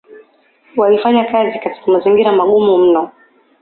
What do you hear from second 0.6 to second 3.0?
walifanya kazi katika mazingira magumu